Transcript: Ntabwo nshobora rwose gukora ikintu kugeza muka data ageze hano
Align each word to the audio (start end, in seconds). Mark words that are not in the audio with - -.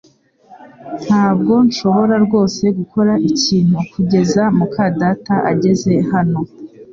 Ntabwo 1.05 1.53
nshobora 1.67 2.15
rwose 2.25 2.63
gukora 2.77 3.13
ikintu 3.29 3.77
kugeza 3.91 4.41
muka 4.57 4.83
data 5.01 5.35
ageze 5.51 5.91
hano 6.11 6.39